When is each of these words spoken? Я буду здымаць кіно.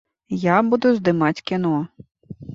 Я 0.43 0.55
буду 0.69 0.93
здымаць 1.01 1.43
кіно. 1.53 1.75